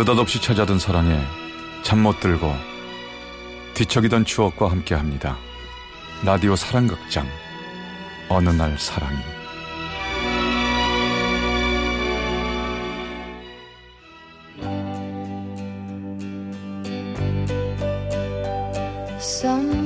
[0.00, 1.20] 느닷없이 찾아든 사랑에
[1.82, 2.54] 잠 못 들고
[3.74, 5.36] 뒤척이던 추억과 함께 합니다.
[6.24, 7.26] 라디오 사랑극장.
[8.30, 9.18] 어느 날 사랑이.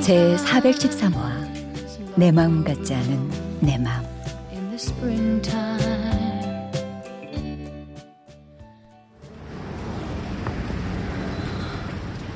[0.01, 2.15] 제 413화.
[2.15, 4.04] 내 마음 같지 않은 내 마음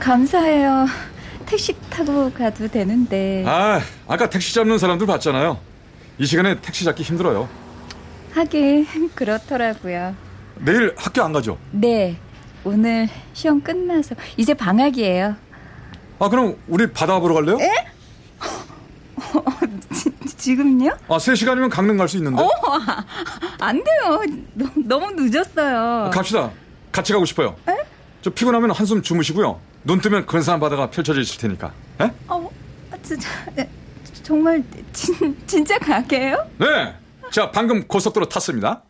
[0.08, 0.86] 감사해요.
[1.44, 3.44] 택시 타고 가도 되는데.
[3.46, 5.58] 아, 아까 택시 잡는 사람들 봤잖아요.
[6.16, 7.46] 이 시간에 택시 잡기 힘들어요.
[8.32, 10.14] 하긴 그렇더라고요.
[10.60, 11.58] 내일 학교 안 가죠?
[11.72, 12.16] 네.
[12.64, 15.36] 오늘 시험 끝나서 이제 방학이에요.
[16.20, 17.58] 아, 그럼 우리 바다 보러 갈래요?
[17.60, 17.70] 에?
[20.38, 22.42] 지, 금요 아, 3시간이면 강릉 갈 수 있는데.
[22.42, 23.04] 어, 아,
[23.60, 24.22] 안 돼요.
[24.86, 26.06] 너, 무 늦었어요.
[26.06, 26.50] 아, 갑시다.
[26.90, 27.56] 같이 가고 싶어요.
[27.68, 27.76] 에?
[28.22, 29.67] 저 피곤하면 한숨 주무시고요.
[29.84, 31.72] 눈 뜨면 근사한 바다가 펼쳐져 있을 테니까.
[32.00, 32.10] 에?
[32.28, 32.50] 어,
[33.02, 33.68] 진짜, 네,
[34.22, 34.62] 정말
[34.92, 36.46] 진, 진짜 가게요?
[36.58, 36.94] 네.
[37.30, 38.82] 자, 방금 고속도로 탔습니다.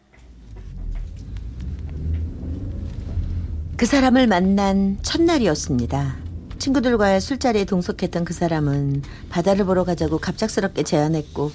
[3.77, 6.17] 그 사람을 만난 첫날이었습니다.
[6.59, 11.53] 친구들과의 술자리에 동석했던 그 사람은 바다를 보러 가자고 갑작스럽게 제안했고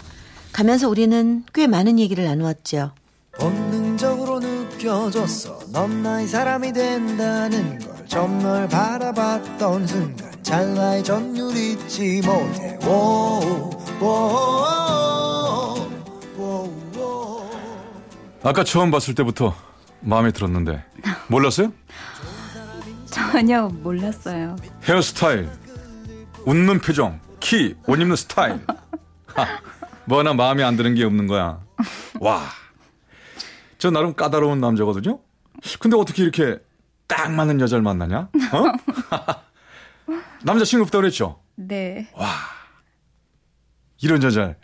[0.53, 2.91] 가면서 우리는 꽤 많은 얘기를 나누었죠.
[3.37, 5.59] 본능적으로 느껴졌어.
[5.73, 7.92] 넌 나의 사람이 된다는 걸.
[8.07, 12.77] 좀 널 바라봤던 순간 찰나의 전율 잊지 못해.
[12.85, 14.05] 오, 오,
[16.37, 17.49] 오, 오,
[18.43, 19.55] 아까 처음 봤을 때부터
[20.01, 20.83] 마음에 들었는데
[21.27, 21.71] 몰랐어요?
[23.05, 24.55] 전혀 몰랐어요.
[24.83, 25.49] 헤어스타일,
[26.45, 28.59] 웃는 표정, 키, 옷 입는 스타일.
[29.27, 29.47] 하,
[30.05, 31.59] 뭐 하나 마음에 안 드는 게 없는 거야.
[32.19, 32.43] 와.
[33.77, 35.19] 저 나름 까다로운 남자거든요.
[35.79, 36.57] 근데 어떻게 이렇게
[37.07, 38.29] 딱 맞는 여자를 만나냐?
[38.51, 39.43] 어?
[40.43, 41.39] 남자친구 없다고 그랬죠?
[41.55, 42.09] 네.
[42.13, 42.27] 와.
[44.01, 44.55] 이런 여자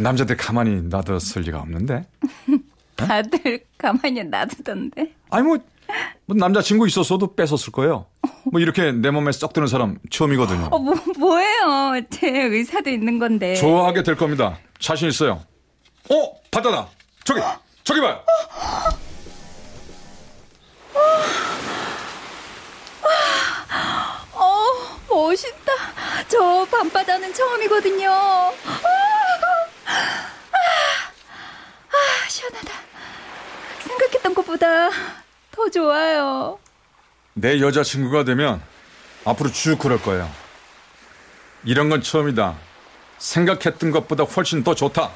[0.00, 2.04] 남자들 가만히 놔뒀을 리가 없는데.
[2.96, 5.14] 다들 가만히 놔두던데.
[5.30, 5.58] 아니 뭐,
[6.26, 8.06] 뭐 남자친구 있었어도 뺏었을 거예요.
[8.50, 10.68] 뭐 이렇게 내 몸에 썩 드는 사람 처음이거든요.
[10.70, 12.00] 어, 뭐, 뭐예요?
[12.10, 13.54] 제 의사도 있는 건데.
[13.56, 14.58] 좋아하게 될 겁니다.
[14.78, 15.42] 자신 있어요.
[16.10, 16.88] 어, 바다다.
[17.24, 17.40] 저기,
[17.84, 18.20] 저기 봐요.
[24.32, 24.64] 어,
[25.08, 25.72] 멋있다.
[26.28, 28.10] 저 밤바다는 처음이거든요.
[28.10, 28.52] 아,
[31.92, 32.72] 아, 시원하다.
[33.80, 34.90] 생각했던 것보다
[35.50, 36.58] 더 좋아요.
[37.34, 38.62] 내 여자친구가 되면
[39.24, 40.30] 앞으로 쭉 그럴 거예요.
[41.64, 42.56] 이런 건 처음이다.
[43.18, 45.10] 생각했던 것보다 훨씬 더 좋다.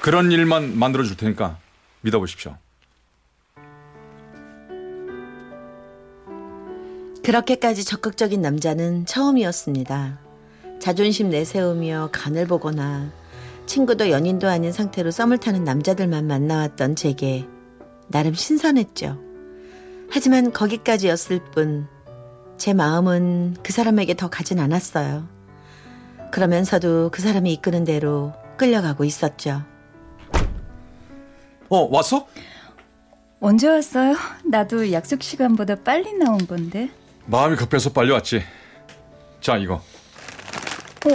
[0.00, 1.56] 그런 일만 만들어 줄 테니까
[2.02, 2.56] 믿어보십시오.
[7.30, 10.18] 그렇게까지 적극적인 남자는 처음이었습니다.
[10.80, 13.12] 자존심 내세우며 간을 보거나
[13.66, 17.46] 친구도 연인도 아닌 상태로 썸을 타는 남자들만 만나왔던 제게
[18.08, 19.16] 나름 신선했죠.
[20.10, 21.86] 하지만 거기까지였을 뿐
[22.56, 25.28] 제 마음은 그 사람에게 더 가진 않았어요.
[26.32, 29.62] 그러면서도 그 사람이 이끄는 대로 끌려가고 있었죠.
[31.68, 32.26] 어, 왔어?
[33.38, 34.16] 언제 왔어요?
[34.44, 36.90] 나도 약속 시간보다 빨리 나온 건데.
[37.26, 38.42] 마음이 급해서 빨리 왔지.
[39.40, 39.74] 자, 이거.
[39.74, 41.08] 어,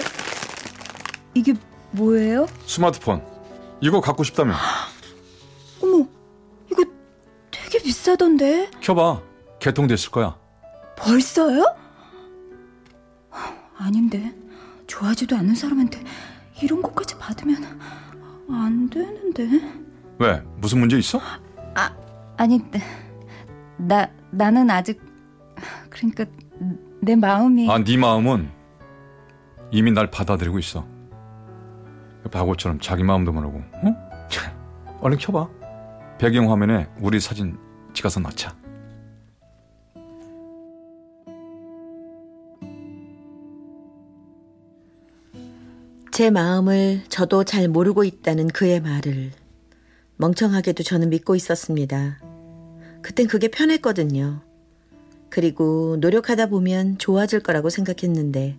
[1.33, 1.53] 이게
[1.91, 2.47] 뭐예요?
[2.65, 3.23] 스마트폰.
[3.81, 4.53] 이거 갖고 싶다며.
[5.83, 6.07] 어머,
[6.71, 6.83] 이거
[7.51, 8.71] 되게 비싸던데?
[8.81, 9.21] 켜봐.
[9.59, 10.37] 개통됐을 거야.
[10.97, 11.63] 벌써요?
[13.77, 14.33] 아닌데.
[14.87, 16.03] 좋아하지도 않는 사람한테
[16.61, 17.79] 이런 것까지 받으면
[18.49, 19.49] 안 되는데.
[20.19, 20.41] 왜?
[20.57, 21.19] 무슨 문제 있어?
[21.75, 21.93] 아,
[22.37, 22.61] 아니,
[23.77, 25.01] 나, 나는 아직,
[25.89, 26.25] 그러니까,
[27.01, 27.69] 내 마음이.
[27.69, 28.49] 아, 네 마음은
[29.71, 30.85] 이미 날 받아들이고 있어.
[32.31, 33.95] 바보처럼 자기 마음도 모르고, 어?
[35.01, 35.49] 얼른 켜봐.
[36.17, 37.57] 배경 화면에 우리 사진
[37.93, 38.55] 찍어서 넣자.
[46.15, 49.31] 제 마음을 저도 잘 모르고 있다는 그의 말을
[50.15, 52.21] 멍청하게도 저는 믿고 있었습니다.
[53.01, 54.44] 그땐 그게 편했거든요.
[55.29, 58.57] 그리고 노력하다 보면 좋아질 거라고 생각했는데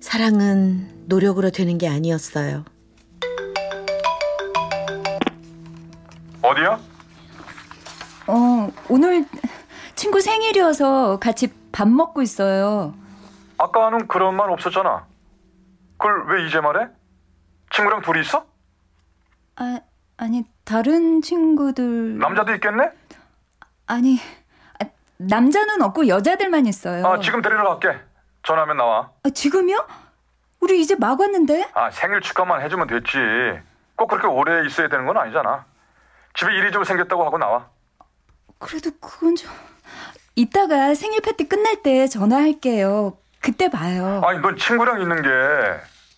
[0.00, 2.64] 사랑은 노력으로 되는 게 아니었어요.
[6.42, 6.80] 어디야?
[8.26, 9.24] 어, 오늘
[9.94, 12.94] 친구 생일이어서 같이 밥 먹고 있어요.
[13.58, 15.06] 아까는 그런 말 없었잖아.
[15.98, 16.88] 그걸 왜 이제 말해?
[17.72, 18.44] 친구랑 둘이 있어?
[19.56, 19.80] 아,
[20.16, 22.18] 아니, 다른 친구들.
[22.18, 22.90] 남자도 있겠네?
[23.86, 24.41] 아니, 아,
[25.28, 27.06] 남자는 없고 여자들만 있어요.
[27.06, 27.98] 아, 지금 데리러 갈게.
[28.42, 29.10] 전화하면 나와.
[29.22, 29.86] 아, 지금요?
[30.60, 31.70] 우리 이제 막 왔는데?
[31.74, 33.18] 아, 생일 축하만 해주면 됐지.
[33.96, 35.64] 꼭 그렇게 오래 있어야 되는 건 아니잖아.
[36.34, 37.68] 집에 일이 좀 생겼다고 하고 나와.
[38.58, 39.50] 그래도 그건 좀...
[40.34, 43.18] 이따가 생일 파티 끝날 때 전화할게요.
[43.40, 44.22] 그때 봐요.
[44.24, 45.28] 아니, 넌 친구랑 있는 게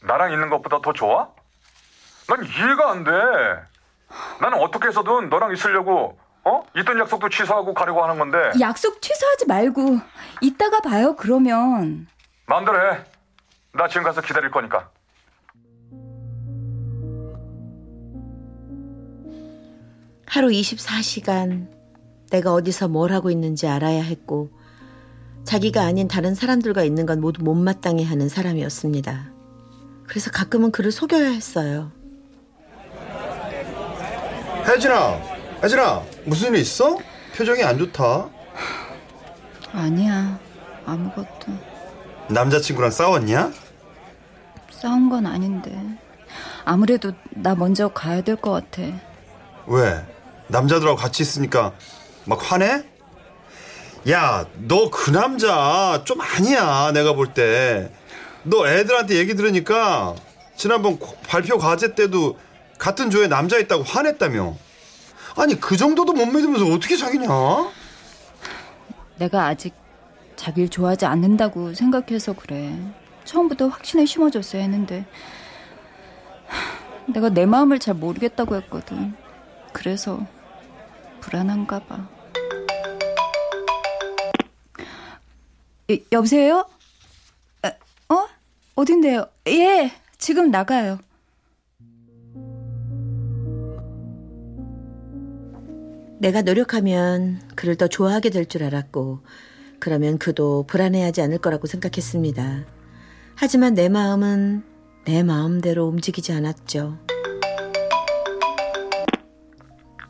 [0.03, 1.29] 나랑 있는 것보다 더 좋아?
[2.29, 3.11] 난 이해가 안 돼.
[4.41, 6.63] 나는 어떻게 해서든 너랑 있으려고, 어?
[6.77, 8.39] 있던 약속도 취소하고 가려고 하는 건데.
[8.61, 9.99] 약속 취소하지 말고
[10.43, 11.17] 이따가 봐요.
[11.17, 12.07] 그러면
[12.47, 12.99] 마음대로 해.
[13.73, 14.91] 나 지금 가서 기다릴 거니까.
[20.27, 21.69] 하루 24시간
[22.31, 24.51] 내가 어디서 뭘 하고 있는지 알아야 했고
[25.45, 29.31] 자기가 아닌 다른 사람들과 있는 건 모두 못마땅해 하는 사람이었습니다.
[30.07, 31.93] 그래서 가끔은 그를 속여야 했어요.
[34.67, 35.34] 혜진아,
[35.65, 36.99] 혜진아, 무슨 일 있어?
[37.35, 38.29] 표정이 안 좋다.
[39.73, 40.39] 아니야.
[40.85, 41.47] 아무것도
[42.29, 43.51] 남자친구랑 싸웠냐?
[44.71, 45.75] 싸운 건 아닌데.
[46.67, 48.83] 아무래도 나 먼저 가야 될 것 같아.
[49.67, 50.05] 왜?
[50.49, 51.73] 남자들하고 같이 있으니까
[52.27, 52.85] 막 화내?
[54.11, 57.91] 야, 너 그 남자 좀 아니야, 내가 볼 때.
[58.43, 60.15] 너 애들한테 얘기 들으니까
[60.57, 62.39] 지난번 고- 발표 과제 때도
[62.77, 64.57] 같은 조에 남자 있다고 화냈다며.
[65.37, 67.29] 아니, 그 정도도 못 믿으면서 어떻게 사귀냐?
[69.19, 69.75] 내가 아직
[70.37, 72.77] 자기를 좋아하지 않는다고 생각해서 그래.
[73.25, 75.07] 처음부터 확신을 심어줬어야 했는데
[76.47, 79.15] 하, 내가 내 마음을 잘 모르겠다고 했거든.
[79.73, 80.21] 그래서
[81.21, 82.07] 불안한가 봐.
[85.91, 86.67] 여, 여보세요?
[87.65, 87.69] 에,
[88.09, 88.27] 어?
[88.75, 89.27] 어딘데요?
[89.49, 90.99] 예, 지금 나가요.
[96.19, 99.21] 내가 노력하면 그를 더 좋아하게 될 줄 알았고
[99.81, 102.65] 그러면 그도 불안해하지 않을 거라고 생각했습니다.
[103.37, 104.63] 하지만 내 마음은
[105.05, 106.99] 내 마음대로 움직이지 않았죠.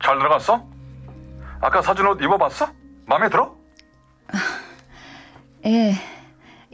[0.03, 0.65] 잘 들어갔어?
[1.59, 2.67] 아까 사준 옷 입어봤어?
[3.07, 3.55] 마음에 들어?
[5.65, 5.93] 예,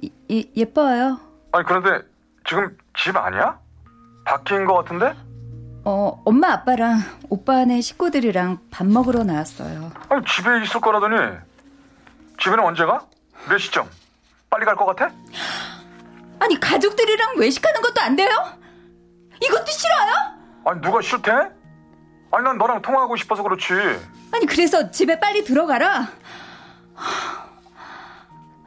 [0.01, 1.17] 이- 이- 예뻐요.
[1.53, 2.05] 아니 그런데
[2.45, 3.57] 지금 집 아니야?
[4.25, 5.13] 바뀐 거 같은데?
[5.83, 6.99] 어, 엄마 아빠랑
[7.29, 9.91] 오빠네 식구들이랑 밥 먹으러 나왔어요.
[10.09, 11.15] 아니 집에 있을 거라더니
[12.39, 13.05] 집에는 언제 가?
[13.49, 13.89] 몇 시점?
[14.49, 15.11] 빨리 갈 것 같아?
[16.39, 18.29] 아니 가족들이랑 외식하는 것도 안 돼요?
[19.41, 20.13] 이것도 싫어요?
[20.65, 21.31] 아니 누가 싫대?
[21.31, 23.73] 아니 난 너랑 통화하고 싶어서 그렇지
[24.31, 26.07] 아니 그래서 집에 빨리 들어가라.
[26.93, 27.47] 하,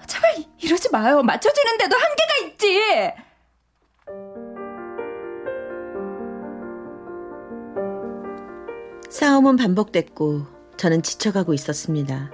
[0.06, 1.22] 제발 이러지 마요.
[1.22, 3.12] 맞춰주는데도 한계가 있지.
[9.14, 10.44] 싸움은 반복됐고
[10.76, 12.32] 저는 지쳐가고 있었습니다.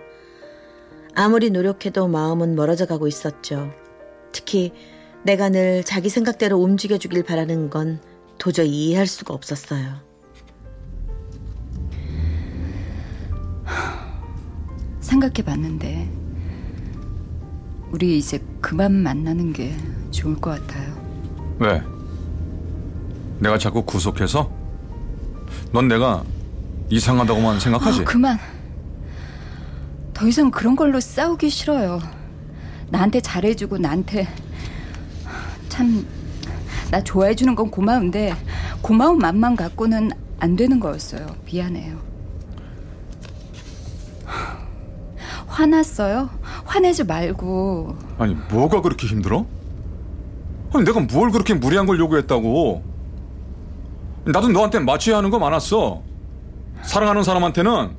[1.15, 3.71] 아무리 노력해도 마음은 멀어져 가고 있었죠.
[4.33, 4.73] 특히
[5.23, 8.01] 내가 늘 자기 생각대로 움직여주길 바라는 건
[8.39, 9.97] 도저히 이해할 수가 없었어요.
[15.01, 16.11] 생각해봤는데
[17.91, 19.77] 우리 이제 그만 만나는 게
[20.13, 20.95] 좋을 것 같아요.
[21.59, 21.83] 왜?
[23.39, 24.51] 내가 자꾸 구속해서?
[25.75, 26.25] 넌 내가
[26.91, 28.01] 이상하다고만 생각하지?
[28.01, 28.39] 아, 그만.
[30.13, 32.01] 더 이상 그런 걸로 싸우기 싫어요.
[32.91, 34.29] 나한테 잘해주고 나한테
[35.69, 36.05] 참
[36.91, 38.35] 나 좋아해주는 건 고마운데
[38.83, 41.25] 고마운 맘만 갖고는 안 되는 거였어요.
[41.47, 41.99] 미안해요.
[45.47, 46.31] 화났어요?
[46.65, 49.47] 화내지 말고 아니 뭐가 그렇게 힘들어?
[50.73, 52.83] 아니 내가 뭘 그렇게 무리한 걸 요구했다고
[54.25, 56.03] 나도 너한테 맞춰야 하는 거 많았어
[56.83, 57.97] 사랑하는 사람한테는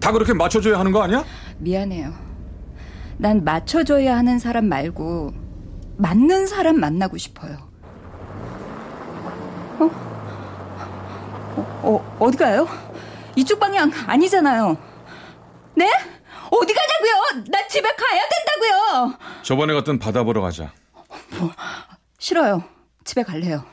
[0.00, 1.24] 다 그렇게 맞춰줘야 하는 거 아니야?
[1.58, 2.12] 미안해요.
[3.18, 5.32] 난 맞춰줘야 하는 사람 말고
[5.98, 7.68] 맞는 사람 만나고 싶어요.
[9.78, 9.84] 어?
[11.56, 12.66] 어, 어 어디 가요?
[13.36, 14.76] 이쪽 방향 아니잖아요.
[15.74, 15.90] 네?
[16.50, 17.44] 어디 가자고요?
[17.48, 19.18] 나 집에 가야 된다고요.
[19.42, 20.72] 저번에 갔던 바다 보러 가자
[22.18, 22.64] 싫어요.
[23.04, 23.64] 집에 갈래요.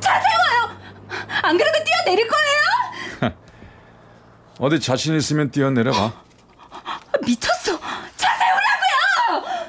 [0.00, 0.78] 차 세워요.
[1.44, 3.34] 안 그래도 뛰어내릴 거예요?
[4.60, 6.22] 어디 자신 있으면 뛰어내려가
[7.26, 7.78] 미쳤어.
[8.16, 9.64] 차 세우라고요.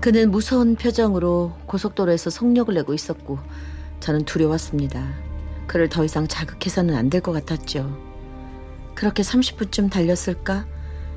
[0.00, 3.38] 그는 무서운 표정으로 고속도로에서 속력을 내고 있었고
[4.00, 5.06] 저는 두려웠습니다.
[5.66, 8.08] 그를 더 이상 자극해서는 안 될 것 같았죠.
[8.94, 10.66] 그렇게 30분쯤 달렸을까?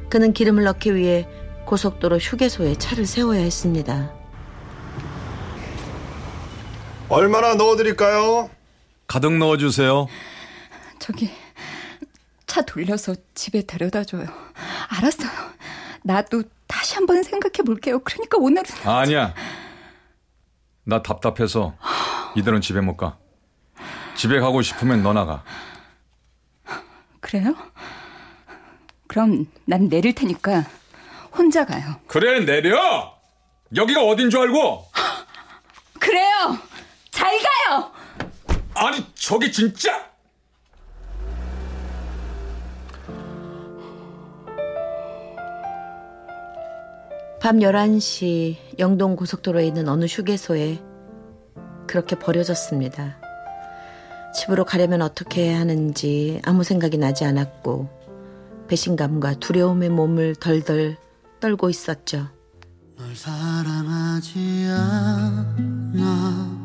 [0.09, 1.27] 그는 기름을 넣기 위해
[1.65, 4.11] 고속도로 휴게소에 차를 세워야 했습니다.
[7.11, 8.49] 얼마나 넣어드릴까요?
[9.05, 10.07] 가득 넣어주세요.
[10.97, 11.29] 저기
[12.47, 14.25] 차 돌려서 집에 데려다 줘요.
[14.87, 15.29] 알았어요.
[16.03, 17.99] 나도 다시 한번 생각해 볼게요.
[17.99, 19.33] 그러니까 오늘은 아니야.
[20.85, 21.75] 나 답답해서
[22.35, 23.17] 이대로는 집에 못 가.
[24.15, 25.43] 집에 가고 싶으면 너 나가.
[27.19, 27.53] 그래요?
[29.07, 30.65] 그럼 난 내릴 테니까
[31.37, 31.95] 혼자 가요.
[32.07, 33.19] 그래 내려.
[33.75, 34.85] 여기가 어딘 줄 알고?
[35.99, 36.57] 그래요.
[37.21, 37.91] 잘 가요.
[38.73, 40.09] 아니 저기 진짜.
[47.39, 50.81] 밤 11시 영동 고속도로에 있는 어느 휴게소에
[51.87, 53.19] 그렇게 버려졌습니다.
[54.35, 57.89] 집으로 가려면 어떻게 해야 하는지 아무 생각이 나지 않았고
[58.67, 60.97] 배신감과 두려움의 몸을 덜덜
[61.39, 62.29] 떨고 있었죠.
[62.95, 66.60] 널 사랑하지 않아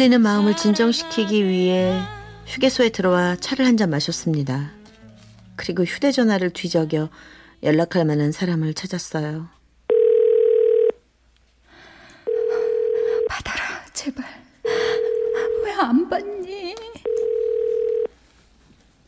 [0.00, 1.92] 떨리는 마음을 진정시키기 위해
[2.46, 4.70] 휴게소에 들어와 차를 한 잔 마셨습니다.
[5.56, 7.10] 그리고 휴대전화를 뒤적여
[7.62, 9.46] 연락할 만한 사람을 찾았어요.
[13.28, 14.24] 받아라, 제발.
[15.64, 16.74] 왜 안 받니?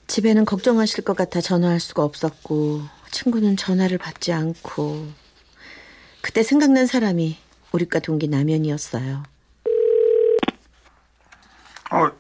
[0.08, 5.06] 집에는 걱정하실 것 같아 전화할 수가 없었고 친구는 전화를 받지 않고
[6.20, 7.38] 그때 생각난 사람이
[7.72, 9.22] 우리과 동기 남현이었어요.
[11.92, 12.10] 어,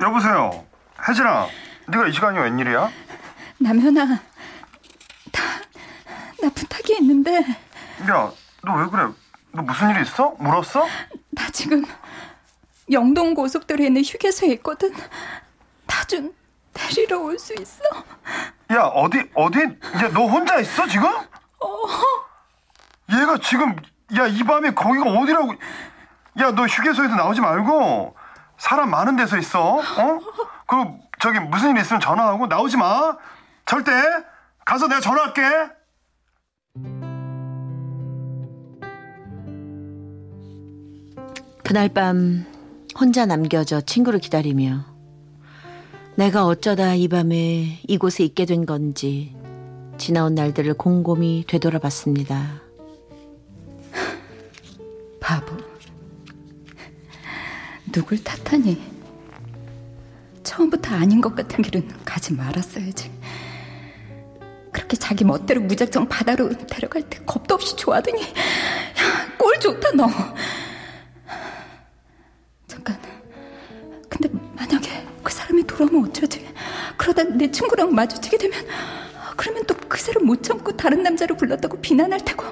[0.00, 0.64] 여보세요.
[1.10, 1.48] 혜진아,
[1.88, 2.88] 네가 이 시간이 웬일이야?
[3.58, 4.16] 남현아, 나,
[6.40, 7.38] 나 부탁이 있는데,
[8.08, 8.30] 야,
[8.62, 9.08] 너 왜 그래?
[9.50, 10.36] 너 무슨 일 있어?
[10.38, 10.86] 물었어?
[11.30, 11.84] 나 지금
[12.92, 14.94] 영동 고속도로에 있는 휴게소에 있거든.
[15.86, 16.32] 나 좀
[16.72, 17.82] 데리러 올 수 있어?
[18.72, 19.58] 야, 어디 어디?
[19.62, 21.08] 야, 너 혼자 있어 지금?
[23.12, 23.74] 얘가 지금
[24.16, 25.54] 야, 이 밤에 거기가 어디라고?
[26.38, 28.14] 야, 너 휴게소에서 나오지 말고
[28.58, 29.78] 사람 많은 데서 있어.
[29.78, 30.20] 어?
[30.70, 33.16] 그리고 저기 무슨 일 있으면 전화하고 나오지 마.
[33.66, 33.90] 절대.
[34.64, 35.42] 가서 내가 전화할게.
[41.64, 42.46] 그날 밤
[42.98, 44.84] 혼자 남겨져 친구를 기다리며
[46.14, 49.36] 내가 어쩌다 이 밤에 이곳에 있게 된 건지
[49.98, 52.60] 지나온 날들을 곰곰이 되돌아봤습니다.
[55.20, 55.56] 바보.
[57.92, 58.99] 누굴 탓하니?
[60.60, 63.10] 처음부터 아닌 것 같은 길은 가지 말았어야지.
[64.72, 68.28] 그렇게 자기 멋대로 무작정 바다로 데려갈 때 겁도 없이 좋아하더니, 야,
[69.38, 70.06] 꼴 좋다, 너.
[72.66, 72.98] 잠깐.
[74.08, 76.46] 근데 만약에 그 사람이 돌아오면 어쩌지?
[76.98, 78.66] 그러다 내 친구랑 마주치게 되면,
[79.36, 82.44] 그러면 또 그새를 못 참고 다른 남자를 불렀다고 비난할 테고.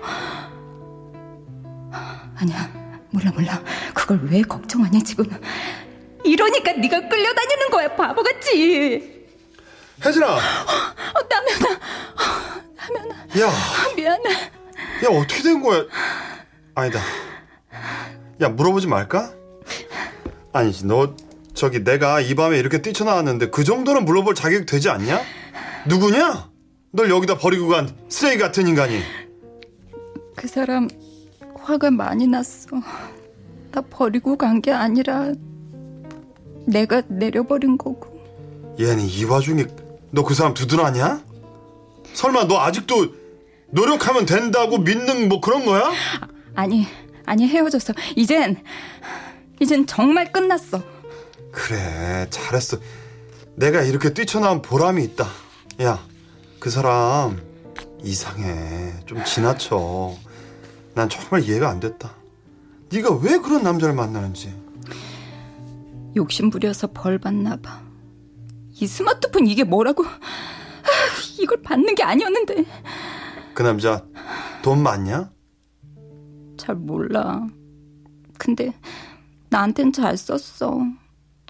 [2.40, 2.70] 아니야
[3.10, 3.62] 몰라 몰라
[3.94, 5.24] 그걸 왜 걱정하냐 지금
[6.38, 9.26] 이러니까 네가 끌려다니는 거야 바보같이
[10.04, 10.38] 혜진아, 어,
[11.28, 13.50] 남현아 어, 남현아 야,
[13.96, 14.30] 미안해
[15.04, 15.84] 야 어떻게 된 거야?
[16.76, 17.00] 아니다.
[18.40, 19.32] 야 물어보지 말까?
[20.52, 21.16] 아니지, 너
[21.54, 25.20] 저기 내가 이 밤에 이렇게 뛰쳐나왔는데 그 정도는 물어볼 자격 되지 않냐?
[25.86, 26.48] 누구냐?
[26.92, 29.02] 널 여기다 버리고 간 쓰레기 같은 인간이.
[30.36, 30.88] 그 사람
[31.58, 32.68] 화가 많이 났어
[33.72, 35.32] 나 버리고 간 게 아니라
[36.68, 38.18] 내가 내려버린 거고.
[38.78, 39.66] 얘는 이 와중에
[40.10, 41.22] 너 그 사람 두둔하냐?
[42.14, 43.08] 설마 너 아직도
[43.70, 45.90] 노력하면 된다고 믿는 뭐 그런 거야?
[46.54, 46.86] 아니
[47.26, 48.56] 아니 헤어졌어 이젠
[49.60, 50.82] 이젠 정말 끝났어.
[51.52, 52.78] 그래 잘했어.
[53.56, 55.26] 내가 이렇게 뛰쳐나온 보람이 있다.
[55.82, 55.98] 야
[56.58, 57.40] 그 사람
[58.02, 58.92] 이상해.
[59.06, 60.14] 좀 지나쳐.
[60.94, 62.14] 난 정말 이해가 안 됐다.
[62.90, 64.52] 네가 왜 그런 남자를 만나는지
[66.18, 67.80] 욕심 부려서 벌 받나 봐.
[68.80, 70.04] 이 스마트폰 이게 뭐라고?
[70.04, 70.10] 아,
[71.40, 72.64] 이걸 받는 게 아니었는데.
[73.54, 74.04] 그 남자
[74.62, 75.30] 돈 많냐?
[76.56, 77.46] 잘 몰라.
[78.36, 78.74] 근데
[79.48, 80.80] 나한텐 잘 썼어.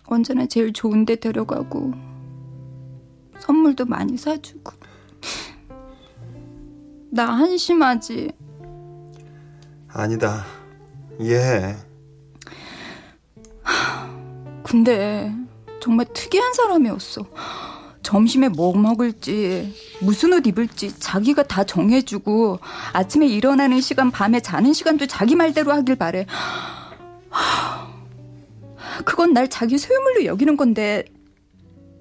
[0.05, 1.93] 언제나 제일 좋은 데 데려가고
[3.41, 4.73] 선물도 많이 사주고.
[7.11, 8.33] 나 한심하지.
[9.91, 10.45] 아니다
[11.19, 11.75] 이해해
[14.69, 15.33] 근데
[15.81, 17.25] 정말 특이한 사람이었어.
[18.03, 22.61] 점심에 뭐 먹을지, 무슨 옷 입을지 자기가 다 정해주고
[22.93, 26.27] 아침에 일어나는 시간, 밤에 자는 시간도 자기 말대로 하길 바래.
[29.05, 31.05] 그건 날 자기 소유물로 여기는 건데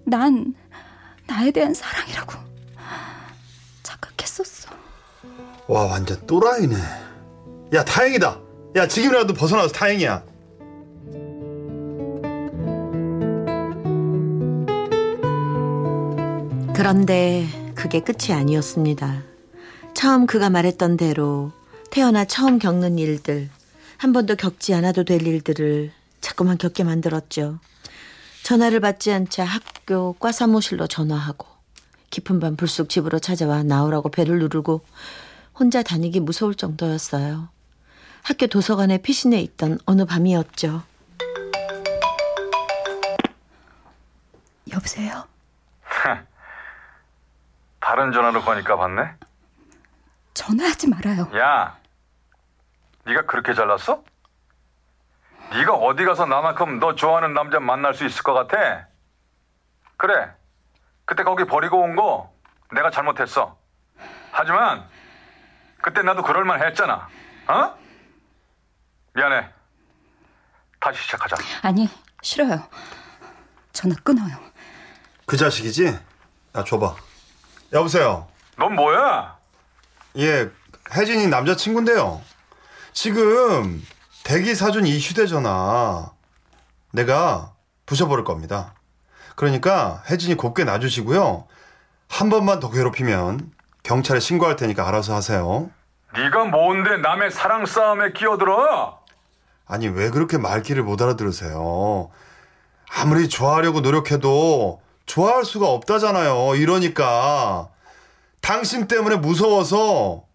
[0.05, 0.53] 난
[1.25, 2.33] 나에 대한 사랑이라고
[3.83, 4.69] 착각했었어.
[5.67, 6.75] 와 완전 또라이네.
[7.74, 8.39] 야 다행이다.
[8.75, 10.24] 야 지금이라도 벗어나서 다행이야.
[16.77, 19.24] 그런데 그게 끝이 아니었습니다.
[19.96, 21.51] 처음 그가 말했던 대로
[21.89, 23.50] 태어나 처음 겪는 일들,
[23.98, 25.91] 한 번도 겪지 않아도 될 일들을
[26.22, 27.57] 자꾸만 겪게 만들었죠.
[28.43, 31.48] 전화를 받지 않자 학교 과 사무실로 전화하고
[32.12, 34.81] 깊은 밤 불쑥 집으로 찾아와 나오라고 배를 누르고
[35.60, 37.50] 혼자 다니기 무서울 정도였어요.
[38.22, 40.84] 학교 도서관에 피신해 있던 어느 밤이었죠.
[44.72, 45.25] 여보세요?
[47.88, 49.13] 다른 전화로 거니까 받네.
[50.34, 51.32] 전화하지 말아요.
[51.38, 51.77] 야,
[53.06, 54.03] 네가 그렇게 잘났어?
[55.53, 58.88] 네가 어디 가서 나만큼 너 좋아하는 남자 만날 수 있을 것 같아?
[59.96, 60.29] 그래,
[61.06, 62.29] 그때 거기 버리고 온 거
[62.74, 63.58] 내가 잘못했어.
[64.34, 64.86] 하지만
[65.82, 67.08] 그때 나도 그럴만 했잖아.
[67.48, 67.77] 어?
[69.13, 69.50] 미안해.
[70.82, 71.38] 다시 시작하자.
[71.62, 71.88] 아니,
[72.22, 72.67] 싫어요.
[73.72, 74.36] 전화 끊어요.
[75.25, 75.86] 그 자식이지?
[76.58, 76.94] 야 줘봐.
[77.74, 78.27] 여보세요.
[78.57, 79.38] 넌 뭐야?
[80.17, 80.50] 예,
[80.95, 82.21] 혜진이 남자친구인데요.
[82.93, 83.86] 지금
[84.24, 86.12] 대기 사준 이 휴대전화
[86.91, 87.53] 내가
[87.86, 88.74] 부셔버릴 겁니다.
[89.36, 91.45] 그러니까 혜진이 곱게 놔주시고요.
[92.09, 93.51] 한 번만 더 괴롭히면
[93.83, 95.69] 경찰에 신고할 테니까 알아서 하세요.
[96.13, 99.00] 네가 뭔데 남의 사랑 싸움에 끼어들어?
[99.67, 102.09] 아니 왜 그렇게 말귀를 못 알아들으세요?
[102.89, 106.55] 아무리 좋아하려고 노력해도 좋아할 수가 없다잖아요.
[106.55, 107.70] 이러니까
[108.41, 110.25] 당신 때문에 무서워서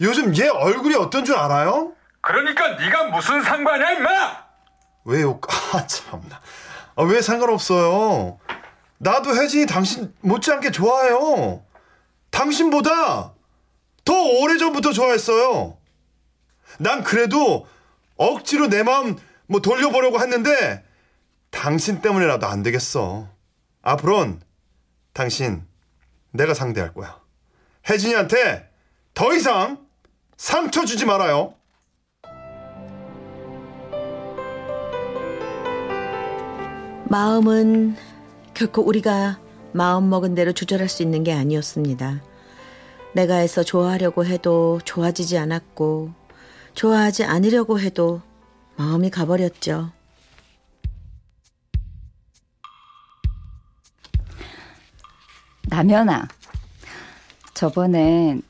[0.00, 1.92] 요즘 얘 얼굴이 어떤 줄 알아요?
[2.20, 4.44] 그러니까 네가 무슨 상관이야, 임마?
[5.04, 5.38] 왜요?
[5.72, 6.40] 아 참나.
[6.96, 8.38] 아, 왜 상관없어요?
[8.98, 11.62] 나도 혜진이 당신 못지않게 좋아해요.
[12.30, 13.32] 당신보다
[14.04, 15.76] 더 오래전부터 좋아했어요.
[16.78, 17.66] 난 그래도
[18.16, 20.82] 억지로 내 마음 뭐 돌려보려고 했는데
[21.50, 23.28] 당신 때문에라도 안 되겠어.
[23.84, 24.40] 앞으론
[25.12, 25.62] 당신
[26.32, 27.20] 내가 상대할 거야.
[27.88, 28.70] 혜진이한테
[29.12, 29.86] 더 이상
[30.38, 31.54] 상처 주지 말아요.
[37.10, 37.94] 마음은
[38.54, 39.38] 결코 우리가
[39.72, 42.22] 마음 먹은 대로 조절할 수 있는 게 아니었습니다.
[43.14, 46.12] 내가 애써 좋아하려고 해도 좋아지지 않았고,
[46.72, 48.22] 좋아하지 않으려고 해도
[48.76, 49.92] 마음이 가버렸죠.
[55.68, 56.28] 남연아,
[57.54, 58.40] 저번에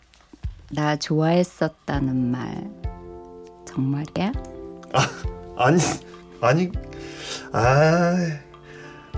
[0.71, 2.71] 나 좋아했었다는 말
[3.67, 4.33] 정말이야?
[5.57, 5.79] 아니
[6.41, 6.73] 아니
[7.53, 8.15] 아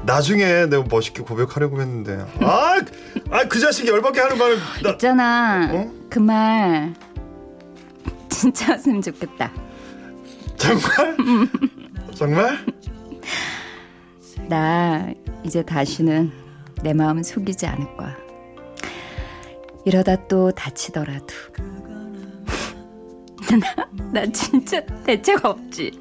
[0.04, 2.80] 나중에 내가 멋있게 고백하려고 했는데 아
[3.30, 5.90] 아 그 자식이 열받게 하는 말을 나 있잖아, 어?
[6.10, 6.94] 그말
[8.28, 9.50] 진짜였으면 좋겠다.
[10.56, 11.16] 정말
[12.14, 12.58] 정말
[14.48, 15.08] 나
[15.42, 16.30] 이제 다시는
[16.82, 18.16] 내 마음 속이지 않을 거야.
[19.84, 21.26] 이러다 또 다치더라도.
[23.60, 25.92] 나, 나 진짜 대책 없지.